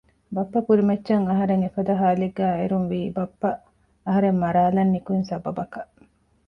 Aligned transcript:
ބައްޕަ 0.35 0.59
ކުރިމައްޗަށް 0.67 1.27
އަހަރެން 1.29 1.63
އެފަދަ 1.63 1.93
ހާލަތެއްގައި 1.99 2.57
އެރުންވީ 2.59 2.99
ބައްޕަ 3.15 3.49
އަހަރެން 4.05 4.39
މަރާލަން 4.43 4.91
ނިކުތް 4.93 5.27
ސަބަބަކަށް 5.29 5.93